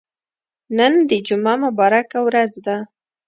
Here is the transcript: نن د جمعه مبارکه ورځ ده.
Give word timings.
نن 0.77 0.93
د 1.09 1.11
جمعه 1.27 1.55
مبارکه 1.65 2.19
ورځ 2.27 2.51
ده. 2.65 2.77